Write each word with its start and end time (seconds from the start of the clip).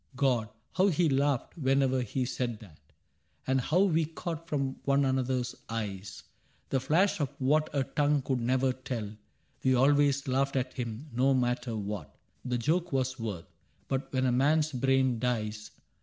^^"' 0.13 0.15
God! 0.27 0.49
how 0.77 0.87
he 0.87 1.07
laughed 1.07 1.55
whenever 1.59 2.01
he 2.01 2.25
said 2.25 2.59
that; 2.59 2.79
And 3.45 3.61
how 3.61 3.81
we 3.81 4.05
caught 4.05 4.47
from 4.47 4.77
one 4.83 5.05
another* 5.05 5.41
s 5.41 5.53
eyes 5.69 6.23
The 6.69 6.79
fash 6.79 7.19
of 7.19 7.29
what 7.37 7.69
a 7.71 7.83
tongue 7.83 8.23
could 8.23 8.39
never 8.41 8.73
tell! 8.73 9.13
We 9.63 9.75
always 9.75 10.27
laughed 10.27 10.55
at 10.55 10.73
him^ 10.73 11.05
no 11.13 11.35
matter 11.35 11.75
what 11.77 12.15
The 12.43 12.57
joke 12.57 12.91
was 12.91 13.19
worth. 13.19 13.45
But 13.87 14.11
when 14.11 14.25
a 14.25 14.31
man^s 14.33 14.73
brain 14.73 15.19
dies. 15.19 15.69